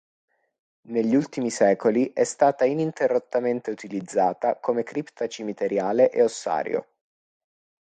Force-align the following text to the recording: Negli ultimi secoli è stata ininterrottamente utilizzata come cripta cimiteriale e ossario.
Negli 0.87 1.13
ultimi 1.13 1.51
secoli 1.51 2.11
è 2.11 2.23
stata 2.23 2.65
ininterrottamente 2.65 3.69
utilizzata 3.69 4.55
come 4.55 4.81
cripta 4.81 5.27
cimiteriale 5.27 6.09
e 6.09 6.23
ossario. 6.23 6.87